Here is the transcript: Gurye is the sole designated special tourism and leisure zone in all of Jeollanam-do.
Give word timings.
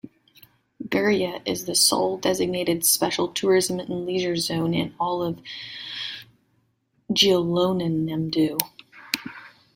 Gurye 0.89 1.43
is 1.45 1.65
the 1.65 1.75
sole 1.75 2.17
designated 2.17 2.83
special 2.83 3.27
tourism 3.27 3.79
and 3.79 4.03
leisure 4.03 4.35
zone 4.35 4.73
in 4.73 4.95
all 4.99 5.21
of 5.21 5.39
Jeollanam-do. 7.13 8.57